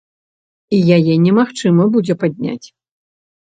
І 0.77 0.79
яе 0.97 1.13
немагчыма 1.27 1.87
будзе 1.99 2.19
падняць. 2.25 2.61